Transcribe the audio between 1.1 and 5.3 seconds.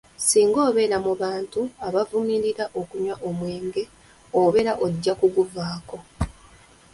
bantu abavumirira okunywa omwenge, obeera ojja